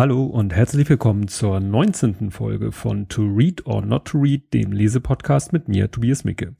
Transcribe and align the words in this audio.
Hallo 0.00 0.24
und 0.24 0.54
herzlich 0.54 0.88
willkommen 0.88 1.28
zur 1.28 1.60
19. 1.60 2.30
Folge 2.30 2.72
von 2.72 3.08
To 3.08 3.20
Read 3.20 3.66
or 3.66 3.84
Not 3.84 4.06
to 4.06 4.18
Read, 4.18 4.54
dem 4.54 4.72
Lesepodcast 4.72 5.52
mit 5.52 5.68
mir, 5.68 5.90
Tobias 5.90 6.24
Micke. 6.24 6.54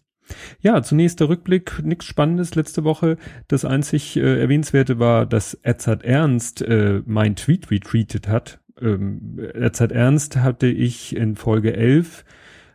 Ja, 0.61 0.83
zunächst 0.83 1.21
der 1.21 1.31
Rückblick, 1.31 1.83
nichts 1.83 2.05
Spannendes 2.05 2.55
letzte 2.55 2.85
Woche. 2.85 3.17
Das 3.49 3.65
einzig 3.65 4.19
äh, 4.19 4.43
Erwähnenswerte 4.43 4.99
war, 4.99 5.25
dass 5.25 5.55
Edzard 5.55 6.05
Ernst 6.05 6.61
äh, 6.61 7.01
mein 7.07 7.35
Tweet 7.35 7.71
retweetet 7.71 8.29
hat. 8.29 8.61
Ähm, 8.79 9.39
Edzard 9.55 9.93
Ernst 9.93 10.37
hatte 10.37 10.67
ich 10.67 11.17
in 11.17 11.35
Folge 11.35 11.75
11 11.75 12.27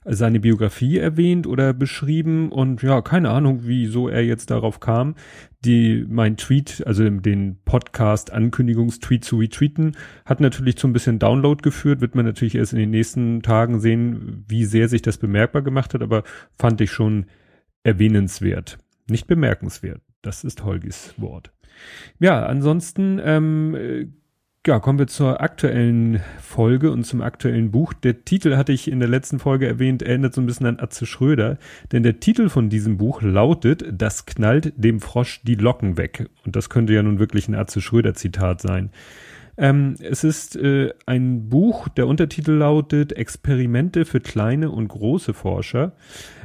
seine 0.05 0.39
Biografie 0.39 0.99
erwähnt 0.99 1.47
oder 1.47 1.73
beschrieben 1.73 2.51
und 2.51 2.83
ja, 2.83 3.01
keine 3.01 3.31
Ahnung, 3.31 3.61
wieso 3.63 4.07
er 4.07 4.23
jetzt 4.23 4.51
darauf 4.51 4.79
kam, 4.79 5.15
die, 5.65 6.05
mein 6.07 6.37
Tweet, 6.37 6.83
also 6.85 7.09
den 7.09 7.57
Podcast 7.65 8.31
Ankündigungstweet 8.31 9.25
zu 9.25 9.37
retweeten, 9.37 9.97
hat 10.23 10.39
natürlich 10.39 10.77
zu 10.77 10.87
ein 10.87 10.93
bisschen 10.93 11.17
Download 11.17 11.61
geführt, 11.61 12.01
wird 12.01 12.13
man 12.13 12.25
natürlich 12.25 12.55
erst 12.55 12.73
in 12.73 12.79
den 12.79 12.91
nächsten 12.91 13.41
Tagen 13.41 13.79
sehen, 13.79 14.45
wie 14.47 14.65
sehr 14.65 14.87
sich 14.89 15.01
das 15.01 15.17
bemerkbar 15.17 15.63
gemacht 15.63 15.95
hat, 15.95 16.03
aber 16.03 16.23
fand 16.57 16.79
ich 16.81 16.91
schon 16.91 17.25
erwähnenswert. 17.83 18.77
Nicht 19.09 19.27
bemerkenswert. 19.27 20.01
Das 20.21 20.43
ist 20.43 20.63
Holgis 20.63 21.13
Wort. 21.17 21.51
Ja, 22.19 22.45
ansonsten 22.45 23.19
ähm, 23.23 24.13
ja, 24.67 24.79
kommen 24.79 24.97
wir 24.97 25.07
zur 25.07 25.41
aktuellen 25.41 26.21
Folge 26.41 26.91
und 26.91 27.03
zum 27.03 27.21
aktuellen 27.21 27.69
Buch. 27.69 27.93
Der 27.93 28.25
Titel 28.25 28.57
hatte 28.57 28.71
ich 28.71 28.89
in 28.89 28.99
der 28.99 29.07
letzten 29.09 29.37
Folge 29.37 29.67
erwähnt, 29.67 30.01
erinnert 30.01 30.33
so 30.33 30.41
ein 30.41 30.47
bisschen 30.47 30.65
an 30.65 30.79
Atze 30.79 31.05
Schröder, 31.05 31.57
denn 31.91 32.01
der 32.01 32.19
Titel 32.19 32.49
von 32.49 32.69
diesem 32.69 32.97
Buch 32.97 33.21
lautet 33.21 33.85
Das 33.91 34.25
knallt 34.25 34.73
dem 34.75 35.01
Frosch 35.01 35.41
die 35.43 35.55
Locken 35.55 35.97
weg. 35.97 36.29
Und 36.45 36.55
das 36.55 36.69
könnte 36.69 36.93
ja 36.93 37.03
nun 37.03 37.19
wirklich 37.19 37.47
ein 37.47 37.55
Atze 37.55 37.79
Schröder 37.79 38.15
Zitat 38.15 38.61
sein. 38.61 38.89
Ähm, 39.57 39.95
es 40.01 40.23
ist 40.23 40.55
äh, 40.57 40.91
ein 41.05 41.47
Buch, 41.49 41.87
der 41.87 42.07
Untertitel 42.07 42.51
lautet 42.51 43.13
Experimente 43.13 44.03
für 44.03 44.19
kleine 44.19 44.69
und 44.69 44.87
große 44.89 45.33
Forscher. 45.33 45.93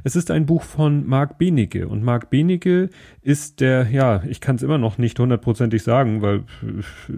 Es 0.04 0.16
ist 0.16 0.30
ein 0.30 0.46
Buch 0.46 0.62
von 0.62 1.06
Marc 1.06 1.38
Benecke 1.38 1.88
und 1.88 2.02
Marc 2.02 2.30
Benecke 2.30 2.88
ist 3.22 3.60
der, 3.60 3.90
ja, 3.90 4.22
ich 4.28 4.40
kann 4.40 4.56
es 4.56 4.62
immer 4.62 4.78
noch 4.78 4.98
nicht 4.98 5.18
hundertprozentig 5.18 5.82
sagen, 5.82 6.22
weil 6.22 6.44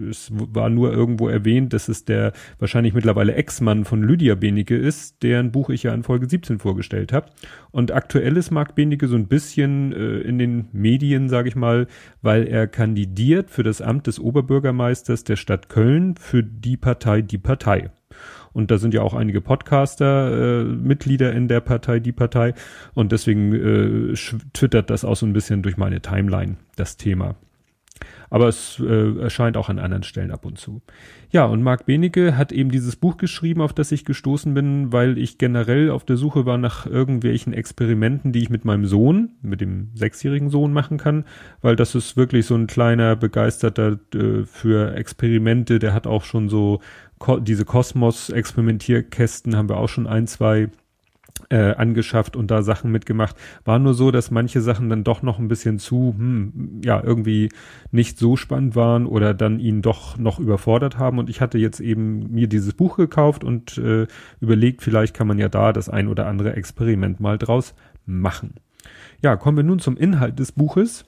es 0.09 0.31
war 0.33 0.69
nur 0.69 0.91
irgendwo 0.91 1.29
erwähnt, 1.29 1.73
dass 1.73 1.87
es 1.87 2.05
der 2.05 2.33
wahrscheinlich 2.59 2.93
mittlerweile 2.93 3.35
Ex-Mann 3.35 3.85
von 3.85 4.03
Lydia 4.03 4.35
Benecke 4.35 4.75
ist, 4.75 5.23
deren 5.23 5.51
Buch 5.51 5.69
ich 5.69 5.83
ja 5.83 5.93
in 5.93 6.03
Folge 6.03 6.27
17 6.27 6.59
vorgestellt 6.59 7.13
habe. 7.13 7.27
Und 7.71 7.91
aktuell 7.91 8.37
ist 8.37 8.51
Marc 8.51 8.75
Benecke 8.75 9.07
so 9.07 9.15
ein 9.15 9.27
bisschen 9.27 9.93
äh, 9.93 10.19
in 10.19 10.37
den 10.37 10.67
Medien, 10.73 11.29
sage 11.29 11.49
ich 11.49 11.55
mal, 11.55 11.87
weil 12.21 12.47
er 12.47 12.67
kandidiert 12.67 13.49
für 13.49 13.63
das 13.63 13.81
Amt 13.81 14.07
des 14.07 14.19
Oberbürgermeisters 14.19 15.23
der 15.23 15.35
Stadt 15.35 15.69
Köln 15.69 16.15
für 16.15 16.43
die 16.43 16.77
Partei 16.77 17.21
Die 17.21 17.37
Partei. 17.37 17.89
Und 18.53 18.71
da 18.71 18.77
sind 18.77 18.93
ja 18.93 19.01
auch 19.01 19.13
einige 19.13 19.41
Podcaster 19.41 20.61
äh, 20.61 20.63
Mitglieder 20.63 21.33
in 21.33 21.47
der 21.47 21.59
Partei, 21.59 21.99
die 21.99 22.11
Partei. 22.11 22.53
Und 22.93 23.11
deswegen 23.11 23.53
äh, 23.53 24.13
twittert 24.53 24.89
das 24.89 25.03
auch 25.03 25.15
so 25.15 25.25
ein 25.25 25.33
bisschen 25.33 25.63
durch 25.63 25.77
meine 25.77 26.01
Timeline, 26.01 26.57
das 26.75 26.97
Thema. 26.97 27.35
Aber 28.29 28.47
es 28.47 28.79
äh, 28.79 29.19
erscheint 29.19 29.57
auch 29.57 29.69
an 29.69 29.77
anderen 29.77 30.03
Stellen 30.03 30.31
ab 30.31 30.45
und 30.45 30.57
zu. 30.57 30.81
Ja, 31.29 31.45
und 31.45 31.61
Marc 31.61 31.85
Benecke 31.85 32.35
hat 32.35 32.51
eben 32.51 32.71
dieses 32.71 32.95
Buch 32.95 33.17
geschrieben, 33.17 33.61
auf 33.61 33.73
das 33.73 33.91
ich 33.91 34.05
gestoßen 34.05 34.53
bin, 34.53 34.91
weil 34.91 35.17
ich 35.17 35.37
generell 35.37 35.91
auf 35.91 36.03
der 36.03 36.17
Suche 36.17 36.45
war 36.45 36.57
nach 36.57 36.85
irgendwelchen 36.85 37.53
Experimenten, 37.53 38.31
die 38.31 38.41
ich 38.41 38.49
mit 38.49 38.65
meinem 38.65 38.85
Sohn, 38.85 39.29
mit 39.41 39.61
dem 39.61 39.89
sechsjährigen 39.93 40.49
Sohn 40.49 40.73
machen 40.73 40.97
kann, 40.97 41.25
weil 41.61 41.75
das 41.75 41.93
ist 41.93 42.17
wirklich 42.17 42.47
so 42.47 42.55
ein 42.55 42.67
kleiner 42.67 43.15
Begeisterter 43.15 43.99
äh, 44.15 44.45
für 44.45 44.95
Experimente, 44.95 45.77
der 45.77 45.93
hat 45.93 46.07
auch 46.07 46.23
schon 46.23 46.49
so 46.49 46.81
diese 47.41 47.65
Kosmos-Experimentierkästen 47.65 49.55
haben 49.55 49.69
wir 49.69 49.77
auch 49.77 49.89
schon 49.89 50.07
ein, 50.07 50.27
zwei 50.27 50.69
äh, 51.49 51.75
angeschafft 51.75 52.35
und 52.35 52.51
da 52.51 52.61
Sachen 52.61 52.91
mitgemacht. 52.91 53.35
War 53.65 53.79
nur 53.79 53.93
so, 53.93 54.11
dass 54.11 54.31
manche 54.31 54.61
Sachen 54.61 54.89
dann 54.89 55.03
doch 55.03 55.21
noch 55.21 55.39
ein 55.39 55.47
bisschen 55.47 55.79
zu, 55.79 56.15
hm, 56.17 56.81
ja, 56.83 57.01
irgendwie 57.03 57.49
nicht 57.91 58.17
so 58.17 58.35
spannend 58.35 58.75
waren 58.75 59.05
oder 59.05 59.33
dann 59.33 59.59
ihn 59.59 59.81
doch 59.81 60.17
noch 60.17 60.39
überfordert 60.39 60.97
haben. 60.97 61.19
Und 61.19 61.29
ich 61.29 61.41
hatte 61.41 61.57
jetzt 61.57 61.79
eben 61.79 62.31
mir 62.31 62.47
dieses 62.47 62.73
Buch 62.73 62.97
gekauft 62.97 63.43
und 63.43 63.77
äh, 63.77 64.07
überlegt, 64.39 64.81
vielleicht 64.81 65.15
kann 65.15 65.27
man 65.27 65.39
ja 65.39 65.49
da 65.49 65.73
das 65.73 65.89
ein 65.89 66.07
oder 66.07 66.27
andere 66.27 66.55
Experiment 66.55 67.19
mal 67.19 67.37
draus 67.37 67.73
machen. 68.05 68.55
Ja, 69.21 69.35
kommen 69.35 69.57
wir 69.57 69.63
nun 69.63 69.79
zum 69.79 69.97
Inhalt 69.97 70.39
des 70.39 70.51
Buches 70.51 71.05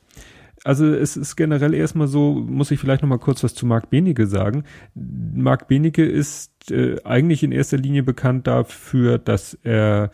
also 0.66 0.88
es 0.88 1.16
ist 1.16 1.36
generell 1.36 1.76
erstmal 1.76 2.08
so, 2.08 2.34
muss 2.34 2.72
ich 2.72 2.80
vielleicht 2.80 3.04
noch 3.04 3.10
mal 3.10 3.20
kurz 3.20 3.44
was 3.44 3.54
zu 3.54 3.68
Marc 3.68 3.92
Benecke 3.92 4.26
sagen. 4.26 4.64
Marc 4.96 5.68
Benecke 5.68 6.04
ist 6.04 6.72
äh, 6.72 6.98
eigentlich 7.04 7.44
in 7.44 7.52
erster 7.52 7.78
Linie 7.78 8.02
bekannt 8.02 8.48
dafür, 8.48 9.20
dass 9.20 9.54
er 9.64 10.10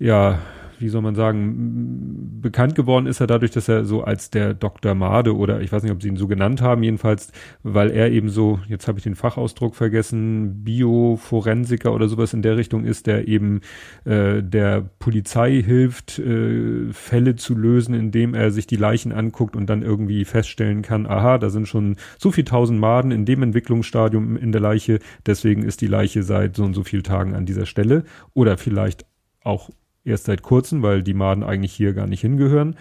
ja 0.00 0.40
wie 0.82 0.88
soll 0.88 1.02
man 1.02 1.14
sagen, 1.14 2.40
bekannt 2.40 2.74
geworden 2.74 3.06
ist 3.06 3.20
er 3.20 3.26
dadurch, 3.26 3.52
dass 3.52 3.68
er 3.68 3.84
so 3.84 4.02
als 4.02 4.30
der 4.30 4.52
Dr. 4.52 4.94
Made 4.94 5.34
oder 5.34 5.60
ich 5.60 5.72
weiß 5.72 5.82
nicht, 5.82 5.92
ob 5.92 6.02
sie 6.02 6.08
ihn 6.08 6.16
so 6.16 6.26
genannt 6.26 6.60
haben, 6.60 6.82
jedenfalls, 6.82 7.32
weil 7.62 7.90
er 7.90 8.10
eben 8.10 8.28
so, 8.28 8.58
jetzt 8.68 8.88
habe 8.88 8.98
ich 8.98 9.04
den 9.04 9.14
Fachausdruck 9.14 9.74
vergessen, 9.74 10.64
Bioforensiker 10.64 11.92
oder 11.92 12.08
sowas 12.08 12.34
in 12.34 12.42
der 12.42 12.56
Richtung 12.56 12.84
ist, 12.84 13.06
der 13.06 13.28
eben 13.28 13.60
äh, 14.04 14.42
der 14.42 14.82
Polizei 14.98 15.62
hilft, 15.62 16.18
äh, 16.18 16.92
Fälle 16.92 17.36
zu 17.36 17.54
lösen, 17.54 17.94
indem 17.94 18.34
er 18.34 18.50
sich 18.50 18.66
die 18.66 18.76
Leichen 18.76 19.12
anguckt 19.12 19.56
und 19.56 19.70
dann 19.70 19.82
irgendwie 19.82 20.24
feststellen 20.24 20.82
kann, 20.82 21.06
aha, 21.06 21.38
da 21.38 21.48
sind 21.50 21.68
schon 21.68 21.96
so 22.18 22.32
viel 22.32 22.44
tausend 22.44 22.80
Maden 22.80 23.12
in 23.12 23.24
dem 23.24 23.42
Entwicklungsstadium 23.42 24.36
in 24.36 24.52
der 24.52 24.60
Leiche, 24.60 24.98
deswegen 25.24 25.62
ist 25.62 25.80
die 25.80 25.86
Leiche 25.86 26.22
seit 26.22 26.56
so 26.56 26.64
und 26.64 26.74
so 26.74 26.82
vielen 26.82 27.04
Tagen 27.04 27.34
an 27.34 27.46
dieser 27.46 27.66
Stelle 27.66 28.04
oder 28.34 28.58
vielleicht 28.58 29.06
auch 29.44 29.70
erst 30.04 30.24
seit 30.24 30.42
kurzem, 30.42 30.82
weil 30.82 31.02
die 31.02 31.14
Maden 31.14 31.42
eigentlich 31.42 31.72
hier 31.72 31.92
gar 31.94 32.06
nicht 32.06 32.20
hingehören. 32.20 32.76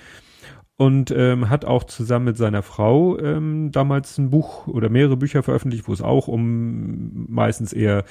Und 0.78 1.14
ähm, 1.16 1.52
hat 1.52 1.64
auch 1.64 1.84
zusammen 1.84 2.26
mit 2.26 2.38
seiner 2.38 2.64
Frau 2.64 3.16
ähm, 3.20 3.72
damals 3.72 4.18
ein 4.18 4.32
Buch 4.32 4.66
oder 4.66 4.90
mehrere 4.90 5.16
Bücher 5.16 5.44
veröffentlicht, 5.44 5.88
wo 5.88 5.94
es 5.94 6.02
auch 6.02 6.28
um 6.28 7.28
meistens 7.30 7.72
eher 7.72 8.04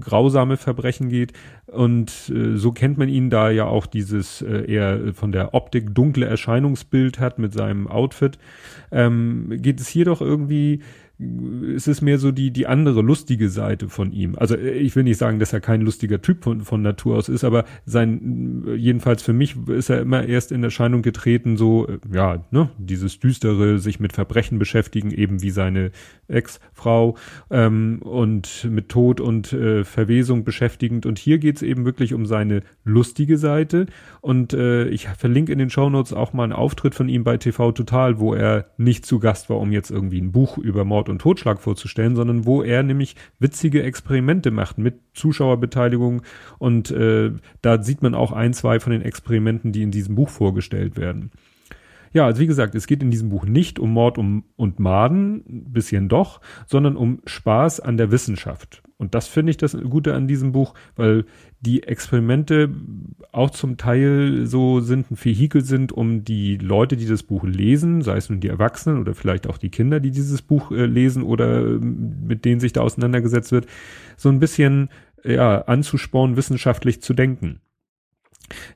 grausame 0.00 0.56
Verbrechen 0.56 1.10
geht. 1.10 1.34
Und 1.66 2.32
äh, 2.34 2.56
so 2.56 2.72
kennt 2.72 2.96
man 2.96 3.10
ihn, 3.10 3.28
da 3.28 3.50
ja 3.50 3.66
auch 3.66 3.84
dieses 3.84 4.40
äh, 4.40 4.64
eher 4.64 5.12
von 5.12 5.30
der 5.30 5.52
Optik 5.52 5.94
dunkle 5.94 6.24
Erscheinungsbild 6.24 7.20
hat 7.20 7.38
mit 7.38 7.52
seinem 7.52 7.86
Outfit. 7.86 8.38
Ähm, 8.90 9.52
geht 9.56 9.78
es 9.78 9.88
hier 9.88 10.06
doch 10.06 10.22
irgendwie 10.22 10.80
es 11.18 11.88
ist 11.88 12.02
mehr 12.02 12.18
so 12.18 12.30
die, 12.30 12.50
die 12.50 12.66
andere 12.66 13.00
lustige 13.00 13.48
Seite 13.48 13.88
von 13.88 14.12
ihm. 14.12 14.34
Also 14.36 14.54
äh, 14.54 14.72
ich 14.72 14.94
will 14.96 15.04
nicht 15.04 15.16
sagen, 15.16 15.38
dass 15.38 15.52
er 15.52 15.60
kein 15.60 15.80
lustiger 15.80 16.20
Typ 16.20 16.44
von, 16.44 16.60
von 16.60 16.82
Natur 16.82 17.16
aus 17.16 17.30
ist, 17.30 17.42
aber 17.42 17.64
sein, 17.86 18.64
jedenfalls 18.76 19.22
für 19.22 19.32
mich 19.32 19.56
ist 19.68 19.88
er 19.88 20.00
immer 20.00 20.24
erst 20.26 20.52
in 20.52 20.62
Erscheinung 20.62 21.00
getreten, 21.00 21.56
so, 21.56 21.88
äh, 21.88 21.98
ja, 22.12 22.44
ne, 22.50 22.68
dieses 22.78 23.18
düstere, 23.18 23.78
sich 23.78 23.98
mit 23.98 24.12
Verbrechen 24.12 24.58
beschäftigen, 24.58 25.10
eben 25.10 25.40
wie 25.40 25.50
seine 25.50 25.90
Ex-Frau, 26.28 27.16
ähm, 27.50 28.00
und 28.02 28.68
mit 28.70 28.90
Tod 28.90 29.20
und 29.20 29.52
äh, 29.54 29.84
Verwesung 29.84 30.44
beschäftigend. 30.44 31.06
Und 31.06 31.18
hier 31.18 31.38
geht's 31.38 31.62
eben 31.62 31.86
wirklich 31.86 32.12
um 32.12 32.26
seine 32.26 32.62
lustige 32.84 33.38
Seite. 33.38 33.86
Und 34.20 34.52
äh, 34.52 34.88
ich 34.88 35.08
verlinke 35.08 35.52
in 35.52 35.58
den 35.58 35.70
Shownotes 35.70 36.12
auch 36.12 36.34
mal 36.34 36.44
einen 36.44 36.52
Auftritt 36.52 36.94
von 36.94 37.08
ihm 37.08 37.24
bei 37.24 37.38
TV 37.38 37.72
Total, 37.72 38.18
wo 38.18 38.34
er 38.34 38.66
nicht 38.76 39.06
zu 39.06 39.18
Gast 39.18 39.48
war, 39.48 39.58
um 39.58 39.72
jetzt 39.72 39.90
irgendwie 39.90 40.20
ein 40.20 40.32
Buch 40.32 40.58
über 40.58 40.84
Mord 40.84 41.05
Mord 41.06 41.08
und 41.08 41.20
Totschlag 41.20 41.60
vorzustellen, 41.60 42.16
sondern 42.16 42.44
wo 42.46 42.62
er 42.62 42.82
nämlich 42.82 43.16
witzige 43.38 43.82
Experimente 43.82 44.50
macht 44.50 44.78
mit 44.78 45.00
Zuschauerbeteiligung 45.14 46.22
und 46.58 46.90
äh, 46.90 47.32
da 47.62 47.82
sieht 47.82 48.02
man 48.02 48.14
auch 48.14 48.32
ein, 48.32 48.52
zwei 48.52 48.80
von 48.80 48.92
den 48.92 49.02
Experimenten, 49.02 49.72
die 49.72 49.82
in 49.82 49.90
diesem 49.90 50.14
Buch 50.14 50.28
vorgestellt 50.28 50.96
werden. 50.96 51.30
Ja, 52.12 52.26
also 52.26 52.40
wie 52.40 52.46
gesagt, 52.46 52.74
es 52.74 52.86
geht 52.86 53.02
in 53.02 53.10
diesem 53.10 53.28
Buch 53.28 53.44
nicht 53.44 53.78
um 53.78 53.90
Mord 53.90 54.18
und 54.18 54.80
Maden, 54.80 55.42
bisschen 55.72 56.08
doch, 56.08 56.40
sondern 56.66 56.96
um 56.96 57.20
Spaß 57.26 57.80
an 57.80 57.96
der 57.96 58.10
Wissenschaft. 58.10 58.82
Und 58.98 59.14
das 59.14 59.26
finde 59.26 59.50
ich 59.50 59.58
das 59.58 59.76
Gute 59.76 60.14
an 60.14 60.26
diesem 60.26 60.52
Buch, 60.52 60.72
weil 60.94 61.26
die 61.60 61.82
Experimente 61.82 62.70
auch 63.30 63.50
zum 63.50 63.76
Teil 63.76 64.46
so 64.46 64.80
sind, 64.80 65.10
ein 65.10 65.18
Vehikel 65.22 65.62
sind, 65.62 65.92
um 65.92 66.24
die 66.24 66.56
Leute, 66.56 66.96
die 66.96 67.06
das 67.06 67.22
Buch 67.22 67.44
lesen, 67.44 68.00
sei 68.00 68.16
es 68.16 68.30
nun 68.30 68.40
die 68.40 68.48
Erwachsenen 68.48 68.98
oder 68.98 69.14
vielleicht 69.14 69.48
auch 69.48 69.58
die 69.58 69.70
Kinder, 69.70 70.00
die 70.00 70.12
dieses 70.12 70.40
Buch 70.40 70.70
äh, 70.70 70.86
lesen 70.86 71.22
oder 71.22 71.66
äh, 71.66 71.78
mit 71.78 72.46
denen 72.46 72.60
sich 72.60 72.72
da 72.72 72.80
auseinandergesetzt 72.80 73.52
wird, 73.52 73.66
so 74.16 74.30
ein 74.30 74.40
bisschen 74.40 74.88
ja, 75.24 75.62
anzuspornen, 75.62 76.36
wissenschaftlich 76.36 77.02
zu 77.02 77.12
denken. 77.12 77.60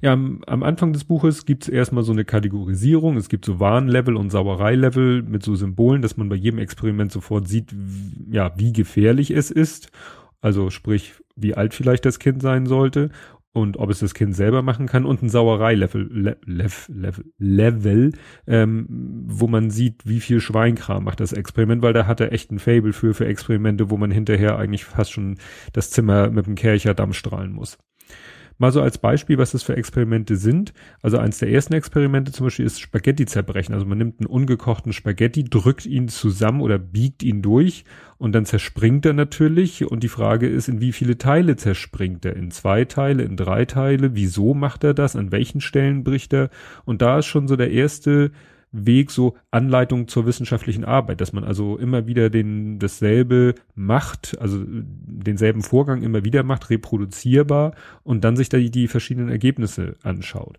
Ja, 0.00 0.12
am, 0.12 0.42
am 0.46 0.62
Anfang 0.62 0.92
des 0.92 1.04
Buches 1.04 1.46
gibt 1.46 1.64
es 1.64 1.68
erstmal 1.68 2.04
so 2.04 2.12
eine 2.12 2.24
Kategorisierung. 2.24 3.16
Es 3.16 3.28
gibt 3.28 3.44
so 3.44 3.60
Warnlevel 3.60 4.16
und 4.16 4.30
Sauereilevel 4.30 5.22
mit 5.22 5.42
so 5.42 5.54
Symbolen, 5.54 6.02
dass 6.02 6.16
man 6.16 6.28
bei 6.28 6.36
jedem 6.36 6.58
Experiment 6.58 7.12
sofort 7.12 7.48
sieht, 7.48 7.74
ja, 8.30 8.52
wie 8.56 8.72
gefährlich 8.72 9.30
es 9.30 9.50
ist. 9.50 9.90
Also 10.40 10.70
sprich, 10.70 11.14
wie 11.36 11.54
alt 11.54 11.74
vielleicht 11.74 12.04
das 12.04 12.18
Kind 12.18 12.42
sein 12.42 12.66
sollte 12.66 13.10
und 13.52 13.78
ob 13.78 13.90
es 13.90 13.98
das 13.98 14.14
Kind 14.14 14.34
selber 14.34 14.62
machen 14.62 14.86
kann 14.86 15.04
und 15.04 15.22
ein 15.22 15.28
Sauerei-Level, 15.28 16.08
Level, 16.12 16.76
Level, 16.88 17.24
Level 17.38 18.12
ähm, 18.46 18.86
wo 19.26 19.48
man 19.48 19.70
sieht, 19.70 20.06
wie 20.06 20.20
viel 20.20 20.40
Schweinkram 20.40 21.04
macht 21.04 21.20
das 21.20 21.32
Experiment, 21.32 21.82
weil 21.82 21.92
da 21.92 22.06
hat 22.06 22.20
er 22.20 22.32
echt 22.32 22.52
ein 22.52 22.58
Fable 22.58 22.92
für, 22.92 23.12
für 23.12 23.26
Experimente, 23.26 23.90
wo 23.90 23.96
man 23.96 24.10
hinterher 24.10 24.56
eigentlich 24.56 24.84
fast 24.84 25.12
schon 25.12 25.38
das 25.72 25.90
Zimmer 25.90 26.30
mit 26.30 26.46
dem 26.46 26.54
Kercher 26.54 26.94
Damm 26.94 27.12
strahlen 27.12 27.52
muss. 27.52 27.78
Mal 28.60 28.72
so 28.72 28.82
als 28.82 28.98
Beispiel, 28.98 29.38
was 29.38 29.52
das 29.52 29.62
für 29.62 29.74
Experimente 29.74 30.36
sind. 30.36 30.74
Also 31.00 31.16
eins 31.16 31.38
der 31.38 31.50
ersten 31.50 31.72
Experimente 31.72 32.30
zum 32.30 32.44
Beispiel 32.44 32.66
ist 32.66 32.78
Spaghetti 32.78 33.24
zerbrechen. 33.24 33.72
Also 33.72 33.86
man 33.86 33.96
nimmt 33.96 34.20
einen 34.20 34.26
ungekochten 34.26 34.92
Spaghetti, 34.92 35.44
drückt 35.44 35.86
ihn 35.86 36.08
zusammen 36.08 36.60
oder 36.60 36.78
biegt 36.78 37.22
ihn 37.22 37.40
durch 37.40 37.86
und 38.18 38.32
dann 38.32 38.44
zerspringt 38.44 39.06
er 39.06 39.14
natürlich. 39.14 39.90
Und 39.90 40.02
die 40.02 40.08
Frage 40.08 40.46
ist, 40.46 40.68
in 40.68 40.82
wie 40.82 40.92
viele 40.92 41.16
Teile 41.16 41.56
zerspringt 41.56 42.26
er? 42.26 42.36
In 42.36 42.50
zwei 42.50 42.84
Teile, 42.84 43.22
in 43.22 43.38
drei 43.38 43.64
Teile? 43.64 44.14
Wieso 44.14 44.52
macht 44.52 44.84
er 44.84 44.92
das? 44.92 45.16
An 45.16 45.32
welchen 45.32 45.62
Stellen 45.62 46.04
bricht 46.04 46.34
er? 46.34 46.50
Und 46.84 47.00
da 47.00 47.20
ist 47.20 47.26
schon 47.26 47.48
so 47.48 47.56
der 47.56 47.70
erste 47.70 48.30
Weg 48.72 49.10
so 49.10 49.36
Anleitung 49.50 50.06
zur 50.06 50.26
wissenschaftlichen 50.26 50.84
Arbeit, 50.84 51.20
dass 51.20 51.32
man 51.32 51.44
also 51.44 51.76
immer 51.76 52.06
wieder 52.06 52.30
den 52.30 52.78
dasselbe 52.78 53.54
macht, 53.74 54.38
also 54.40 54.62
denselben 54.64 55.62
Vorgang 55.62 56.02
immer 56.02 56.24
wieder 56.24 56.42
macht, 56.42 56.70
reproduzierbar 56.70 57.74
und 58.04 58.22
dann 58.22 58.36
sich 58.36 58.48
da 58.48 58.58
die, 58.58 58.70
die 58.70 58.88
verschiedenen 58.88 59.28
Ergebnisse 59.28 59.96
anschaut. 60.02 60.58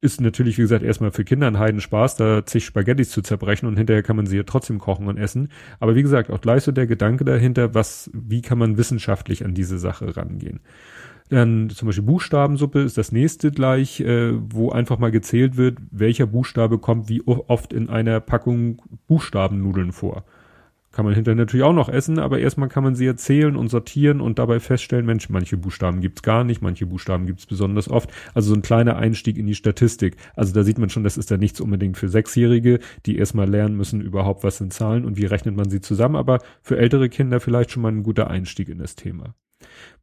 Ist 0.00 0.20
natürlich, 0.20 0.58
wie 0.58 0.62
gesagt, 0.62 0.84
erstmal 0.84 1.10
für 1.10 1.24
Kinder 1.24 1.48
ein 1.48 1.58
Heidenspaß, 1.58 2.16
da 2.16 2.44
zig 2.46 2.64
Spaghettis 2.64 3.10
zu 3.10 3.22
zerbrechen 3.22 3.66
und 3.66 3.76
hinterher 3.76 4.02
kann 4.02 4.16
man 4.16 4.26
sie 4.26 4.36
ja 4.36 4.42
trotzdem 4.44 4.78
kochen 4.78 5.08
und 5.08 5.16
essen. 5.16 5.48
Aber 5.80 5.96
wie 5.96 6.02
gesagt, 6.02 6.30
auch 6.30 6.40
gleich 6.40 6.62
so 6.62 6.70
der 6.70 6.86
Gedanke 6.86 7.24
dahinter, 7.24 7.74
was, 7.74 8.10
wie 8.12 8.42
kann 8.42 8.58
man 8.58 8.76
wissenschaftlich 8.76 9.44
an 9.44 9.54
diese 9.54 9.78
Sache 9.78 10.16
rangehen. 10.16 10.60
Dann 11.28 11.70
zum 11.70 11.86
Beispiel 11.86 12.04
Buchstabensuppe 12.04 12.80
ist 12.80 12.98
das 12.98 13.10
nächste 13.10 13.50
gleich, 13.50 14.00
äh, 14.00 14.32
wo 14.34 14.70
einfach 14.70 14.98
mal 14.98 15.10
gezählt 15.10 15.56
wird, 15.56 15.78
welcher 15.90 16.26
Buchstabe 16.26 16.78
kommt 16.78 17.08
wie 17.08 17.22
oft 17.26 17.72
in 17.72 17.88
einer 17.88 18.20
Packung 18.20 18.80
Buchstabennudeln 19.08 19.92
vor. 19.92 20.24
Kann 20.92 21.04
man 21.04 21.14
hinterher 21.14 21.36
natürlich 21.36 21.64
auch 21.64 21.74
noch 21.74 21.90
essen, 21.90 22.18
aber 22.18 22.38
erstmal 22.38 22.70
kann 22.70 22.82
man 22.82 22.94
sie 22.94 23.04
erzählen 23.04 23.54
und 23.54 23.68
sortieren 23.68 24.22
und 24.22 24.38
dabei 24.38 24.60
feststellen, 24.60 25.04
Mensch, 25.04 25.28
manche 25.28 25.58
Buchstaben 25.58 26.00
gibt's 26.00 26.22
gar 26.22 26.42
nicht, 26.42 26.62
manche 26.62 26.86
Buchstaben 26.86 27.26
gibt's 27.26 27.44
besonders 27.44 27.90
oft. 27.90 28.10
Also 28.32 28.48
so 28.48 28.54
ein 28.54 28.62
kleiner 28.62 28.96
Einstieg 28.96 29.36
in 29.36 29.46
die 29.46 29.54
Statistik. 29.54 30.16
Also 30.36 30.54
da 30.54 30.62
sieht 30.62 30.78
man 30.78 30.88
schon, 30.88 31.04
das 31.04 31.18
ist 31.18 31.28
ja 31.28 31.36
nichts 31.36 31.60
unbedingt 31.60 31.98
für 31.98 32.08
Sechsjährige, 32.08 32.78
die 33.04 33.18
erstmal 33.18 33.46
lernen 33.46 33.76
müssen 33.76 34.00
überhaupt, 34.00 34.42
was 34.42 34.56
sind 34.56 34.72
Zahlen 34.72 35.04
und 35.04 35.18
wie 35.18 35.26
rechnet 35.26 35.54
man 35.54 35.68
sie 35.68 35.82
zusammen, 35.82 36.16
aber 36.16 36.38
für 36.62 36.78
ältere 36.78 37.10
Kinder 37.10 37.40
vielleicht 37.40 37.72
schon 37.72 37.82
mal 37.82 37.92
ein 37.92 38.02
guter 38.02 38.30
Einstieg 38.30 38.70
in 38.70 38.78
das 38.78 38.96
Thema. 38.96 39.34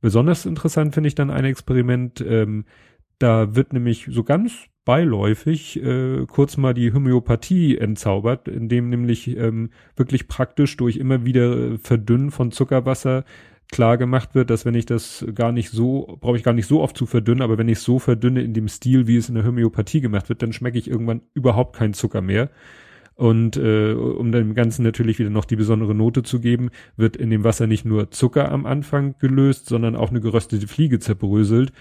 Besonders 0.02 0.46
interessant 0.46 0.94
finde 0.94 1.08
ich 1.08 1.16
dann 1.16 1.32
ein 1.32 1.46
Experiment, 1.46 2.22
ähm, 2.22 2.66
da 3.20 3.56
wird 3.56 3.74
nämlich 3.74 4.08
so 4.10 4.24
ganz 4.24 4.52
beiläufig 4.86 5.82
äh, 5.82 6.26
kurz 6.28 6.58
mal 6.58 6.74
die 6.74 6.94
Homöopathie 6.94 7.78
entzaubert, 7.78 8.48
indem 8.48 8.90
nämlich 8.90 9.38
ähm, 9.38 9.70
wirklich 9.96 10.28
praktisch 10.28 10.76
durch 10.78 10.98
immer 10.98 11.26
wieder 11.26 11.78
Verdünnen 11.78 12.32
von 12.32 12.52
Zuckerwasser 12.52 13.24
klar 13.72 13.98
gemacht 13.98 14.36
wird, 14.36 14.50
dass 14.50 14.66
wenn 14.66 14.76
ich 14.76 14.86
das 14.86 15.26
gar 15.34 15.52
nicht 15.52 15.70
so, 15.70 16.18
brauche 16.20 16.38
ich 16.38 16.44
gar 16.44 16.54
nicht 16.54 16.68
so 16.68 16.82
oft 16.82 16.98
zu 16.98 17.06
verdünnen, 17.06 17.42
aber 17.42 17.58
wenn 17.58 17.70
ich 17.70 17.80
so 17.80 17.98
verdünne 17.98 18.42
in 18.42 18.54
dem 18.54 18.68
Stil, 18.68 19.08
wie 19.08 19.18
es 19.18 19.30
in 19.30 19.36
der 19.36 19.46
Homöopathie 19.46 20.02
gemacht 20.02 20.30
wird, 20.30 20.42
dann 20.42 20.54
schmecke 20.54 20.78
ich 20.78 20.90
irgendwann 20.90 21.22
überhaupt 21.34 21.76
keinen 21.76 21.94
Zucker 21.94 22.22
mehr. 22.22 22.50
Und 23.16 23.58
äh, 23.58 23.94
um 23.94 24.32
dem 24.32 24.56
Ganzen 24.56 24.84
natürlich 24.84 25.20
wieder 25.20 25.30
noch 25.30 25.46
die 25.46 25.56
besondere 25.56 25.94
Note 25.94 26.24
zu 26.24 26.40
geben, 26.40 26.70
wird 26.98 27.16
in 27.16 27.30
dem 27.30 27.44
Wasser 27.44 27.68
nicht 27.68 27.86
nur 27.86 28.12
Zucker 28.12 28.52
am 28.52 28.66
Anfang 28.66 29.16
gelöst, 29.20 29.68
sondern 29.68 29.96
auch 29.96 30.10
eine 30.10 30.22
geröstete 30.22 30.68
Fliege 30.68 31.00
zerbröselt. 31.00 31.72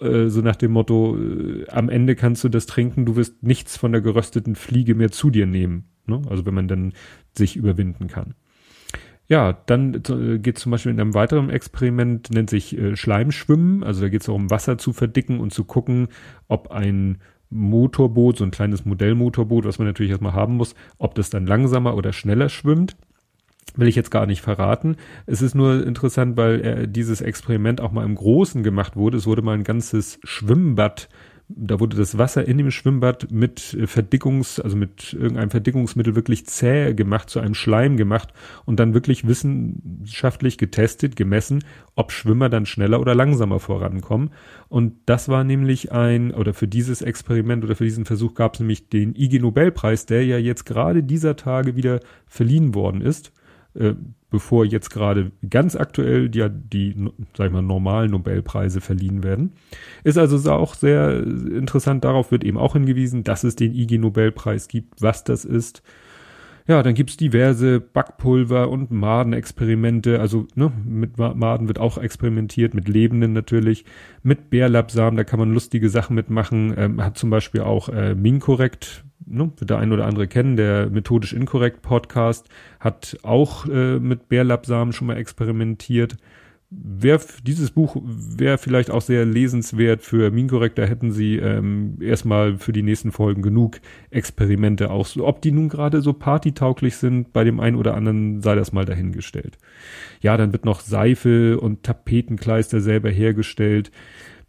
Äh, 0.00 0.26
so 0.26 0.40
nach 0.40 0.56
dem 0.56 0.72
Motto, 0.72 1.16
äh, 1.16 1.68
am 1.68 1.88
Ende 1.88 2.16
kannst 2.16 2.42
du 2.42 2.48
das 2.48 2.66
trinken, 2.66 3.06
du 3.06 3.16
wirst 3.16 3.42
nichts 3.42 3.76
von 3.76 3.92
der 3.92 4.00
gerösteten 4.00 4.56
Fliege 4.56 4.94
mehr 4.94 5.10
zu 5.10 5.30
dir 5.30 5.46
nehmen. 5.46 5.84
Ne? 6.06 6.22
Also 6.28 6.44
wenn 6.44 6.54
man 6.54 6.68
dann 6.68 6.92
sich 7.32 7.56
überwinden 7.56 8.08
kann. 8.08 8.34
Ja, 9.28 9.52
dann 9.52 9.94
äh, 9.94 10.40
geht 10.40 10.58
zum 10.58 10.72
Beispiel 10.72 10.90
in 10.90 11.00
einem 11.00 11.14
weiteren 11.14 11.50
Experiment, 11.50 12.30
nennt 12.32 12.50
sich 12.50 12.76
äh, 12.76 12.96
Schleimschwimmen. 12.96 13.84
Also 13.84 14.00
da 14.00 14.08
geht 14.08 14.22
es 14.22 14.26
darum, 14.26 14.50
Wasser 14.50 14.76
zu 14.76 14.92
verdicken 14.92 15.38
und 15.38 15.52
zu 15.52 15.62
gucken, 15.62 16.08
ob 16.48 16.72
ein 16.72 17.18
Motorboot, 17.50 18.38
so 18.38 18.44
ein 18.44 18.50
kleines 18.50 18.84
Modellmotorboot, 18.84 19.64
was 19.64 19.78
man 19.78 19.88
natürlich 19.88 20.10
erstmal 20.10 20.34
haben 20.34 20.56
muss, 20.56 20.74
ob 20.98 21.14
das 21.14 21.30
dann 21.30 21.46
langsamer 21.46 21.96
oder 21.96 22.12
schneller 22.12 22.48
schwimmt. 22.48 22.96
Will 23.76 23.88
ich 23.88 23.94
jetzt 23.94 24.10
gar 24.10 24.26
nicht 24.26 24.40
verraten. 24.40 24.96
Es 25.26 25.42
ist 25.42 25.54
nur 25.54 25.86
interessant, 25.86 26.36
weil 26.36 26.60
äh, 26.60 26.88
dieses 26.88 27.20
Experiment 27.20 27.80
auch 27.80 27.92
mal 27.92 28.04
im 28.04 28.16
Großen 28.16 28.62
gemacht 28.62 28.96
wurde. 28.96 29.16
Es 29.16 29.26
wurde 29.26 29.42
mal 29.42 29.54
ein 29.54 29.64
ganzes 29.64 30.18
Schwimmbad 30.24 31.08
da 31.56 31.80
wurde 31.80 31.96
das 31.96 32.16
Wasser 32.16 32.46
in 32.46 32.58
dem 32.58 32.70
Schwimmbad 32.70 33.30
mit 33.30 33.74
äh, 33.74 33.86
Verdickungs, 33.86 34.60
also 34.60 34.76
mit 34.76 35.12
irgendeinem 35.12 35.50
Verdickungsmittel 35.50 36.14
wirklich 36.14 36.46
zäh 36.46 36.94
gemacht, 36.94 37.30
zu 37.30 37.40
einem 37.40 37.54
Schleim 37.54 37.96
gemacht 37.96 38.32
und 38.64 38.78
dann 38.78 38.94
wirklich 38.94 39.26
wissenschaftlich 39.26 40.58
getestet, 40.58 41.16
gemessen, 41.16 41.64
ob 41.96 42.12
Schwimmer 42.12 42.48
dann 42.48 42.66
schneller 42.66 43.00
oder 43.00 43.14
langsamer 43.14 43.58
vorankommen. 43.58 44.30
Und 44.68 44.94
das 45.06 45.28
war 45.28 45.44
nämlich 45.44 45.92
ein, 45.92 46.32
oder 46.32 46.54
für 46.54 46.68
dieses 46.68 47.02
Experiment 47.02 47.64
oder 47.64 47.76
für 47.76 47.84
diesen 47.84 48.04
Versuch 48.04 48.34
gab 48.34 48.54
es 48.54 48.60
nämlich 48.60 48.88
den 48.88 49.14
IG 49.16 49.40
Nobelpreis, 49.40 50.06
der 50.06 50.24
ja 50.24 50.38
jetzt 50.38 50.64
gerade 50.64 51.02
dieser 51.02 51.36
Tage 51.36 51.76
wieder 51.76 52.00
verliehen 52.26 52.74
worden 52.74 53.00
ist. 53.00 53.32
Äh, 53.74 53.94
bevor 54.30 54.64
jetzt 54.64 54.90
gerade 54.90 55.32
ganz 55.48 55.76
aktuell 55.76 56.30
ja 56.34 56.48
die, 56.48 56.94
sag 57.36 57.48
ich 57.48 57.52
mal, 57.52 57.62
normalen 57.62 58.12
Nobelpreise 58.12 58.80
verliehen 58.80 59.22
werden. 59.24 59.52
Ist 60.04 60.18
also 60.18 60.50
auch 60.52 60.74
sehr 60.74 61.18
interessant, 61.20 62.04
darauf 62.04 62.30
wird 62.30 62.44
eben 62.44 62.58
auch 62.58 62.74
hingewiesen, 62.74 63.24
dass 63.24 63.44
es 63.44 63.56
den 63.56 63.74
IG 63.74 63.98
Nobelpreis 63.98 64.68
gibt, 64.68 65.02
was 65.02 65.24
das 65.24 65.44
ist. 65.44 65.82
Ja, 66.66 66.82
dann 66.82 66.94
gibt's 66.94 67.16
diverse 67.16 67.80
Backpulver 67.80 68.68
und 68.68 68.90
Madenexperimente. 68.90 70.20
Also 70.20 70.46
ne, 70.54 70.72
mit 70.84 71.18
Maden 71.18 71.68
wird 71.68 71.78
auch 71.78 71.98
experimentiert, 71.98 72.74
mit 72.74 72.88
Lebenden 72.88 73.32
natürlich, 73.32 73.84
mit 74.22 74.50
Bärlapsamen, 74.50 75.16
da 75.16 75.24
kann 75.24 75.38
man 75.40 75.52
lustige 75.52 75.88
Sachen 75.88 76.14
mitmachen. 76.14 76.74
Ähm, 76.76 77.04
hat 77.04 77.18
zum 77.18 77.30
Beispiel 77.30 77.62
auch 77.62 77.88
äh, 77.88 78.14
Minkorrekt 78.14 79.04
ne, 79.30 79.50
wird 79.56 79.70
der 79.70 79.78
ein 79.78 79.92
oder 79.92 80.06
andere 80.06 80.26
kennen, 80.26 80.56
der 80.56 80.90
methodisch 80.90 81.32
inkorrekt 81.32 81.82
Podcast 81.82 82.48
hat 82.78 83.16
auch 83.22 83.66
äh, 83.66 83.98
mit 83.98 84.28
Bärlapsamen 84.28 84.92
schon 84.92 85.06
mal 85.06 85.16
experimentiert. 85.16 86.16
Wer, 86.72 87.20
dieses 87.42 87.72
Buch 87.72 87.96
wäre 88.04 88.56
vielleicht 88.56 88.92
auch 88.92 89.00
sehr 89.00 89.24
lesenswert 89.24 90.02
für 90.02 90.30
Minkorrekt, 90.30 90.78
da 90.78 90.84
hätten 90.84 91.10
sie 91.10 91.36
ähm, 91.36 91.98
erstmal 92.00 92.58
für 92.58 92.72
die 92.72 92.84
nächsten 92.84 93.10
Folgen 93.10 93.42
genug 93.42 93.80
Experimente 94.10 94.92
auch. 94.92 95.06
So, 95.06 95.26
ob 95.26 95.42
die 95.42 95.50
nun 95.50 95.68
gerade 95.68 96.00
so 96.00 96.12
partytauglich 96.12 96.96
sind, 96.96 97.32
bei 97.32 97.42
dem 97.42 97.58
einen 97.58 97.74
oder 97.74 97.96
anderen 97.96 98.40
sei 98.40 98.54
das 98.54 98.72
mal 98.72 98.84
dahingestellt. 98.84 99.58
Ja, 100.20 100.36
dann 100.36 100.52
wird 100.52 100.64
noch 100.64 100.78
Seife 100.80 101.58
und 101.58 101.82
Tapetenkleister 101.82 102.80
selber 102.80 103.10
hergestellt. 103.10 103.90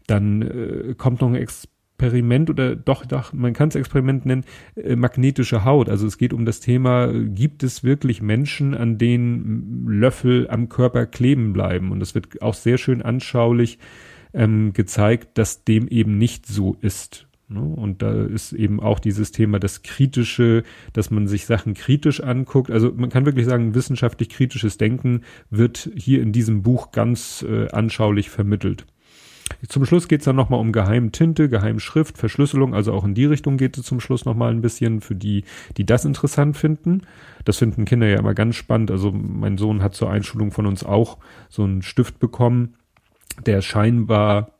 Dann 0.05 0.43
äh, 0.43 0.93
kommt 0.95 1.21
noch 1.21 1.29
ein 1.29 1.35
Ex 1.35 1.67
Experiment 2.01 2.49
oder 2.49 2.75
doch, 2.75 3.05
doch 3.05 3.33
man 3.33 3.53
kann 3.53 3.69
es 3.69 3.75
Experiment 3.75 4.25
nennen, 4.25 4.43
äh, 4.75 4.95
magnetische 4.95 5.65
Haut. 5.65 5.89
Also 5.89 6.07
es 6.07 6.17
geht 6.17 6.33
um 6.33 6.45
das 6.45 6.59
Thema, 6.59 7.11
gibt 7.13 7.63
es 7.63 7.83
wirklich 7.83 8.21
Menschen, 8.21 8.73
an 8.73 8.97
denen 8.97 9.87
Löffel 9.87 10.49
am 10.49 10.69
Körper 10.69 11.05
kleben 11.05 11.53
bleiben? 11.53 11.91
Und 11.91 12.01
es 12.01 12.15
wird 12.15 12.41
auch 12.41 12.53
sehr 12.53 12.77
schön 12.77 13.01
anschaulich 13.01 13.79
ähm, 14.33 14.73
gezeigt, 14.73 15.37
dass 15.37 15.63
dem 15.63 15.87
eben 15.87 16.17
nicht 16.17 16.45
so 16.47 16.75
ist. 16.81 17.27
Ne? 17.49 17.61
Und 17.61 18.01
da 18.01 18.23
ist 18.23 18.53
eben 18.53 18.79
auch 18.79 18.99
dieses 18.99 19.31
Thema 19.31 19.59
das 19.59 19.83
Kritische, 19.83 20.63
dass 20.93 21.11
man 21.11 21.27
sich 21.27 21.45
Sachen 21.45 21.73
kritisch 21.73 22.21
anguckt. 22.21 22.71
Also 22.71 22.93
man 22.95 23.09
kann 23.09 23.25
wirklich 23.25 23.45
sagen, 23.45 23.75
wissenschaftlich 23.75 24.29
kritisches 24.29 24.77
Denken 24.77 25.21
wird 25.49 25.91
hier 25.95 26.21
in 26.21 26.31
diesem 26.31 26.63
Buch 26.63 26.91
ganz 26.91 27.45
äh, 27.47 27.67
anschaulich 27.69 28.29
vermittelt. 28.29 28.85
Zum 29.67 29.85
Schluss 29.85 30.07
geht's 30.07 30.25
dann 30.25 30.35
nochmal 30.35 30.59
um 30.59 30.71
Geheimtinte, 30.71 31.49
Geheimschrift, 31.49 32.17
Verschlüsselung, 32.17 32.73
also 32.73 32.93
auch 32.93 33.03
in 33.03 33.13
die 33.13 33.25
Richtung 33.25 33.57
geht 33.57 33.77
es 33.77 33.85
zum 33.85 33.99
Schluss 33.99 34.25
nochmal 34.25 34.51
ein 34.51 34.61
bisschen 34.61 35.01
für 35.01 35.15
die, 35.15 35.43
die 35.77 35.85
das 35.85 36.05
interessant 36.05 36.57
finden. 36.57 37.03
Das 37.45 37.57
finden 37.57 37.85
Kinder 37.85 38.07
ja 38.07 38.19
immer 38.19 38.33
ganz 38.33 38.55
spannend. 38.55 38.91
Also 38.91 39.11
mein 39.11 39.57
Sohn 39.57 39.81
hat 39.81 39.95
zur 39.95 40.09
Einschulung 40.09 40.51
von 40.51 40.65
uns 40.65 40.83
auch 40.83 41.17
so 41.49 41.63
einen 41.63 41.81
Stift 41.81 42.19
bekommen, 42.19 42.75
der 43.45 43.61
scheinbar 43.61 44.51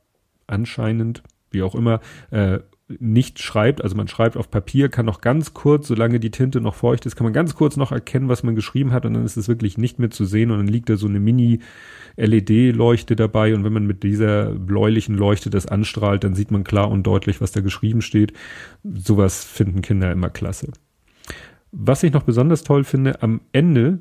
anscheinend, 0.47 1.23
wie 1.51 1.63
auch 1.63 1.75
immer, 1.75 1.99
äh, 2.31 2.59
nicht 2.99 3.39
schreibt, 3.39 3.83
also 3.83 3.95
man 3.95 4.07
schreibt 4.07 4.37
auf 4.37 4.49
Papier, 4.49 4.89
kann 4.89 5.05
noch 5.05 5.21
ganz 5.21 5.53
kurz, 5.53 5.87
solange 5.87 6.19
die 6.19 6.31
Tinte 6.31 6.61
noch 6.61 6.75
feucht 6.75 7.05
ist, 7.05 7.15
kann 7.15 7.25
man 7.25 7.33
ganz 7.33 7.55
kurz 7.55 7.77
noch 7.77 7.91
erkennen, 7.91 8.29
was 8.29 8.43
man 8.43 8.55
geschrieben 8.55 8.91
hat 8.91 9.05
und 9.05 9.13
dann 9.13 9.25
ist 9.25 9.37
es 9.37 9.47
wirklich 9.47 9.77
nicht 9.77 9.99
mehr 9.99 10.11
zu 10.11 10.25
sehen 10.25 10.51
und 10.51 10.57
dann 10.57 10.67
liegt 10.67 10.89
da 10.89 10.97
so 10.97 11.07
eine 11.07 11.19
Mini 11.19 11.59
LED-Leuchte 12.17 13.15
dabei 13.15 13.55
und 13.55 13.63
wenn 13.63 13.73
man 13.73 13.87
mit 13.87 14.03
dieser 14.03 14.51
bläulichen 14.51 15.15
Leuchte 15.15 15.49
das 15.49 15.65
anstrahlt, 15.65 16.23
dann 16.23 16.35
sieht 16.35 16.51
man 16.51 16.63
klar 16.63 16.89
und 16.89 17.03
deutlich, 17.03 17.41
was 17.41 17.51
da 17.51 17.61
geschrieben 17.61 18.01
steht. 18.01 18.33
Sowas 18.83 19.43
finden 19.43 19.81
Kinder 19.81 20.11
immer 20.11 20.29
klasse. 20.29 20.71
Was 21.71 22.03
ich 22.03 22.11
noch 22.11 22.23
besonders 22.23 22.63
toll 22.63 22.83
finde, 22.83 23.21
am 23.21 23.41
Ende 23.53 23.99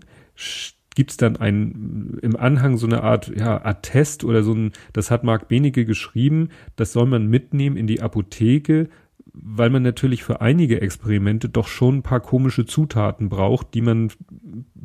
gibt's 0.95 1.17
dann 1.17 1.37
ein, 1.37 2.19
im 2.23 2.37
Anhang 2.37 2.77
so 2.77 2.87
eine 2.87 3.03
Art, 3.03 3.33
ja, 3.37 3.65
Attest 3.65 4.25
oder 4.25 4.43
so 4.43 4.53
ein, 4.53 4.73
das 4.93 5.11
hat 5.11 5.25
Marc 5.25 5.49
Benige 5.49 5.85
geschrieben, 5.85 6.49
das 6.77 6.93
soll 6.93 7.07
man 7.07 7.27
mitnehmen 7.27 7.77
in 7.77 7.87
die 7.87 8.03
Apotheke, 8.03 8.89
weil 9.33 9.71
man 9.71 9.83
natürlich 9.83 10.25
für 10.25 10.41
einige 10.41 10.81
Experimente 10.81 11.49
doch 11.49 11.69
schon 11.69 11.99
ein 11.99 12.03
paar 12.03 12.21
komische 12.21 12.67
Zutaten 12.67 13.29
braucht, 13.29 13.75
die 13.75 13.81
man 13.81 14.11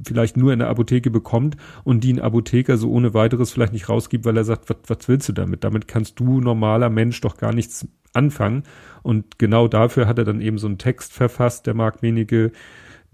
vielleicht 0.06 0.38
nur 0.38 0.54
in 0.54 0.60
der 0.60 0.70
Apotheke 0.70 1.10
bekommt 1.10 1.58
und 1.84 2.04
die 2.04 2.14
ein 2.14 2.20
Apotheker 2.20 2.78
so 2.78 2.92
ohne 2.92 3.14
weiteres 3.14 3.52
vielleicht 3.52 3.74
nicht 3.74 3.90
rausgibt, 3.90 4.26
weil 4.26 4.38
er 4.38 4.44
sagt, 4.44 4.70
was, 4.70 4.78
was 4.88 5.08
willst 5.08 5.30
du 5.30 5.34
damit? 5.34 5.64
Damit 5.64 5.88
kannst 5.88 6.20
du 6.20 6.42
normaler 6.42 6.90
Mensch 6.90 7.22
doch 7.22 7.38
gar 7.38 7.54
nichts 7.54 7.88
anfangen. 8.14 8.64
Und 9.04 9.40
genau 9.40 9.68
dafür 9.68 10.08
hat 10.08 10.18
er 10.18 10.26
dann 10.26 10.42
eben 10.42 10.58
so 10.58 10.68
einen 10.68 10.78
Text 10.78 11.14
verfasst, 11.14 11.66
der 11.68 11.74
Marc 11.74 12.02
Wenige, 12.02 12.52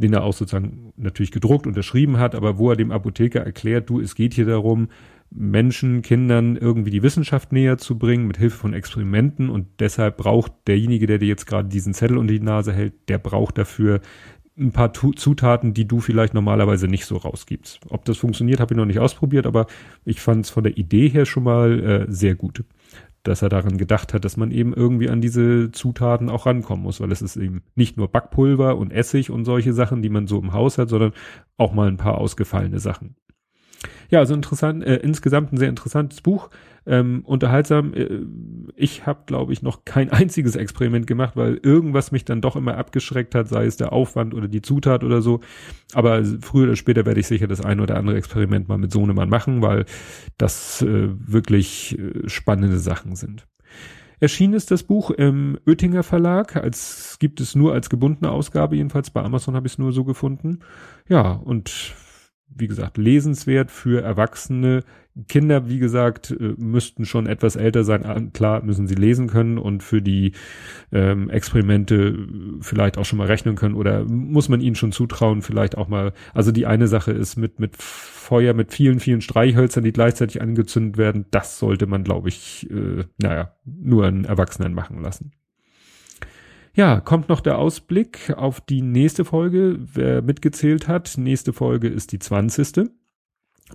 den 0.01 0.13
er 0.13 0.24
auch 0.24 0.34
sozusagen 0.34 0.93
natürlich 0.98 1.31
gedruckt, 1.31 1.67
unterschrieben 1.67 2.17
hat, 2.17 2.36
aber 2.36 2.58
wo 2.58 2.70
er 2.70 2.75
dem 2.75 2.91
Apotheker 2.91 3.41
erklärt, 3.41 3.89
du, 3.89 4.00
es 4.00 4.15
geht 4.15 4.34
hier 4.34 4.46
darum, 4.46 4.89
Menschen, 5.34 6.01
Kindern 6.01 6.58
irgendwie 6.58 6.91
die 6.91 7.03
Wissenschaft 7.03 7.53
näher 7.53 7.77
zu 7.77 7.98
bringen 7.98 8.27
mit 8.27 8.38
Hilfe 8.38 8.58
von 8.58 8.74
Experimenten 8.74 9.50
und 9.50 9.67
deshalb 9.79 10.17
braucht 10.17 10.51
derjenige, 10.67 11.08
der 11.08 11.20
dir 11.20 11.27
jetzt 11.27 11.46
gerade 11.46 11.70
diesen 11.70 11.93
Zettel 11.93 12.17
unter 12.17 12.34
die 12.34 12.41
Nase 12.41 12.74
hält, 12.74 12.93
der 13.08 13.17
braucht 13.17 13.58
dafür 13.58 14.01
ein 14.60 14.74
paar 14.74 14.93
Zutaten, 14.93 15.74
die 15.74 15.88
du 15.88 16.01
vielleicht 16.01 16.34
normalerweise 16.34 16.88
nicht 16.88 17.05
so 17.05 17.15
rausgibst. 17.15 17.79
Ob 17.89 18.03
das 18.03 18.17
funktioniert, 18.17 18.60
habe 18.60 18.74
ich 18.74 18.77
noch 18.77 18.86
nicht 18.86 19.00
ausprobiert, 19.00 19.46
aber 19.46 19.67
ich 20.03 20.20
fand 20.20 20.46
es 20.46 20.51
von 20.51 20.63
der 20.63 20.77
Idee 20.77 21.08
her 21.08 21.25
schon 21.25 21.43
mal 21.43 21.79
äh, 21.79 22.05
sehr 22.12 22.36
gut, 22.36 22.63
dass 23.23 23.41
er 23.41 23.49
daran 23.49 23.77
gedacht 23.77 24.13
hat, 24.13 24.25
dass 24.25 24.37
man 24.37 24.51
eben 24.51 24.73
irgendwie 24.73 25.09
an 25.09 25.21
diese 25.21 25.71
Zutaten 25.71 26.29
auch 26.29 26.45
rankommen 26.45 26.83
muss, 26.83 26.99
weil 26.99 27.11
es 27.11 27.21
ist 27.21 27.37
eben 27.37 27.63
nicht 27.75 27.97
nur 27.97 28.07
Backpulver 28.07 28.77
und 28.77 28.91
Essig 28.91 29.29
und 29.29 29.45
solche 29.45 29.73
Sachen, 29.73 30.01
die 30.01 30.09
man 30.09 30.27
so 30.27 30.39
im 30.39 30.53
Haus 30.53 30.77
hat, 30.77 30.89
sondern 30.89 31.13
auch 31.57 31.73
mal 31.73 31.87
ein 31.87 31.97
paar 31.97 32.17
ausgefallene 32.17 32.79
Sachen. 32.79 33.15
Ja, 34.09 34.19
also 34.19 34.33
interessant, 34.33 34.83
äh, 34.83 34.97
insgesamt 34.97 35.53
ein 35.53 35.57
sehr 35.57 35.69
interessantes 35.69 36.21
Buch, 36.21 36.50
ähm, 36.85 37.23
unterhaltsam. 37.25 37.93
Äh, 37.93 38.21
ich 38.75 39.05
habe, 39.05 39.21
glaube 39.25 39.53
ich, 39.53 39.61
noch 39.61 39.85
kein 39.85 40.09
einziges 40.11 40.55
Experiment 40.55 41.07
gemacht, 41.07 41.35
weil 41.35 41.59
irgendwas 41.61 42.11
mich 42.11 42.25
dann 42.25 42.41
doch 42.41 42.55
immer 42.55 42.77
abgeschreckt 42.77 43.35
hat, 43.35 43.47
sei 43.47 43.65
es 43.65 43.77
der 43.77 43.93
Aufwand 43.93 44.33
oder 44.33 44.47
die 44.47 44.61
Zutat 44.61 45.03
oder 45.03 45.21
so. 45.21 45.41
Aber 45.93 46.23
früher 46.41 46.63
oder 46.63 46.75
später 46.75 47.05
werde 47.05 47.19
ich 47.19 47.27
sicher 47.27 47.47
das 47.47 47.61
ein 47.61 47.79
oder 47.79 47.97
andere 47.97 48.17
Experiment 48.17 48.67
mal 48.67 48.77
mit 48.77 48.91
Sohnemann 48.91 49.29
machen, 49.29 49.61
weil 49.61 49.85
das 50.38 50.81
äh, 50.81 51.09
wirklich 51.11 51.97
äh, 51.97 52.27
spannende 52.27 52.79
Sachen 52.79 53.15
sind. 53.15 53.47
Erschienen 54.19 54.53
ist 54.53 54.69
das 54.69 54.83
Buch 54.83 55.09
im 55.09 55.57
Oettinger 55.65 56.03
Verlag, 56.03 56.55
als 56.55 57.17
gibt 57.19 57.41
es 57.41 57.55
nur 57.55 57.73
als 57.73 57.89
gebundene 57.89 58.31
Ausgabe, 58.31 58.75
jedenfalls 58.75 59.09
bei 59.09 59.23
Amazon 59.23 59.55
habe 59.55 59.65
ich 59.65 59.73
es 59.73 59.79
nur 59.79 59.93
so 59.93 60.03
gefunden. 60.03 60.59
Ja, 61.09 61.31
und 61.31 61.95
wie 62.55 62.67
gesagt, 62.67 62.98
lesenswert 62.98 63.72
für 63.72 64.01
Erwachsene. 64.01 64.84
Kinder, 65.27 65.67
wie 65.67 65.79
gesagt, 65.79 66.31
äh, 66.31 66.53
müssten 66.58 67.05
schon 67.05 67.27
etwas 67.27 67.55
älter 67.55 67.84
sein. 67.84 68.05
Ah, 68.05 68.20
klar, 68.34 68.63
müssen 68.63 68.88
sie 68.88 68.96
lesen 68.96 69.27
können 69.27 69.58
und 69.58 69.84
für 69.84 70.01
die 70.01 70.34
ähm, 70.91 71.29
Experimente 71.29 72.27
vielleicht 72.62 72.98
auch 72.98 73.05
schon 73.05 73.17
mal 73.17 73.27
rechnen 73.27 73.55
können 73.55 73.75
oder 73.75 74.05
muss 74.05 74.48
man 74.48 74.62
ihnen 74.62 74.75
schon 74.75 74.91
zutrauen, 74.91 75.41
vielleicht 75.41 75.77
auch 75.77 75.88
mal. 75.88 76.13
Also 76.34 76.51
die 76.51 76.65
eine 76.65 76.88
Sache 76.88 77.12
ist 77.12 77.36
mit, 77.36 77.60
mit 77.60 77.75
Feuer, 77.77 78.53
mit 78.53 78.72
vielen, 78.72 79.00
vielen 79.00 79.22
Streichhölzern, 79.22 79.84
die 79.84 79.91
gleichzeitig 79.91 80.41
angezündet 80.41 80.98
werden. 80.98 81.25
Das 81.31 81.60
sollte 81.60 81.88
man, 81.88 82.03
glaube 82.03 82.29
ich, 82.29 82.70
äh, 82.72 83.03
naja, 83.17 83.53
nur 83.65 84.05
einen 84.05 84.25
Erwachsenen 84.25 84.74
machen 84.74 85.01
lassen. 85.01 85.31
Ja, 86.73 87.01
kommt 87.01 87.27
noch 87.27 87.41
der 87.41 87.57
Ausblick 87.57 88.33
auf 88.37 88.61
die 88.61 88.81
nächste 88.81 89.25
Folge. 89.25 89.77
Wer 89.93 90.21
mitgezählt 90.21 90.87
hat, 90.87 91.17
nächste 91.17 91.51
Folge 91.51 91.89
ist 91.89 92.13
die 92.13 92.19
20. 92.19 92.89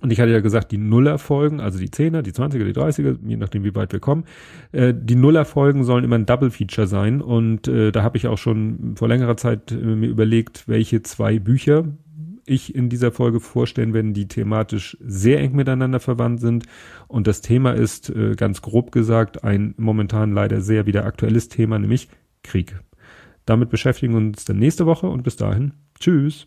Und 0.01 0.11
ich 0.11 0.19
hatte 0.19 0.31
ja 0.31 0.41
gesagt, 0.41 0.71
die 0.71 0.77
Nuller-Folgen, 0.77 1.59
also 1.59 1.79
die 1.79 1.89
10er, 1.89 2.21
die 2.21 2.31
20er, 2.31 2.63
die 2.63 2.73
30er, 2.73 3.17
je 3.23 3.37
nachdem, 3.37 3.63
wie 3.63 3.75
weit 3.75 3.93
wir 3.93 3.99
kommen, 3.99 4.25
äh, 4.71 4.93
die 4.95 5.15
Nuller-Folgen 5.15 5.83
sollen 5.83 6.03
immer 6.03 6.15
ein 6.17 6.25
Double-Feature 6.25 6.87
sein. 6.87 7.21
Und 7.21 7.67
äh, 7.67 7.91
da 7.91 8.03
habe 8.03 8.17
ich 8.17 8.27
auch 8.27 8.37
schon 8.37 8.95
vor 8.95 9.07
längerer 9.07 9.37
Zeit 9.37 9.71
äh, 9.71 9.75
mir 9.75 10.09
überlegt, 10.09 10.67
welche 10.67 11.01
zwei 11.03 11.39
Bücher 11.39 11.85
ich 12.45 12.73
in 12.75 12.89
dieser 12.89 13.11
Folge 13.11 13.39
vorstellen 13.39 13.93
werde, 13.93 14.13
die 14.13 14.27
thematisch 14.27 14.97
sehr 15.01 15.39
eng 15.39 15.55
miteinander 15.55 15.99
verwandt 15.99 16.39
sind. 16.39 16.65
Und 17.07 17.27
das 17.27 17.41
Thema 17.41 17.71
ist, 17.71 18.09
äh, 18.09 18.35
ganz 18.35 18.61
grob 18.61 18.91
gesagt, 18.91 19.43
ein 19.43 19.73
momentan 19.77 20.31
leider 20.31 20.61
sehr 20.61 20.85
wieder 20.85 21.05
aktuelles 21.05 21.49
Thema, 21.49 21.77
nämlich 21.77 22.07
Krieg. 22.43 22.79
Damit 23.47 23.69
beschäftigen 23.69 24.13
wir 24.13 24.17
uns 24.17 24.45
dann 24.45 24.59
nächste 24.59 24.85
Woche 24.85 25.07
und 25.07 25.23
bis 25.23 25.37
dahin. 25.37 25.73
Tschüss. 25.99 26.45